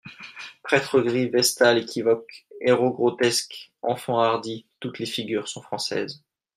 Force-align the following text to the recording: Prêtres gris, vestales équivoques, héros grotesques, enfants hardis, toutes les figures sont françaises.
Prêtres 0.63 0.99
gris, 0.99 1.29
vestales 1.29 1.77
équivoques, 1.77 2.47
héros 2.59 2.89
grotesques, 2.89 3.71
enfants 3.83 4.17
hardis, 4.19 4.65
toutes 4.79 4.97
les 4.97 5.05
figures 5.05 5.47
sont 5.47 5.61
françaises. 5.61 6.23